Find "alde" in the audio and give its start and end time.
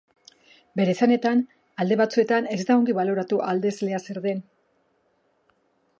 1.83-1.99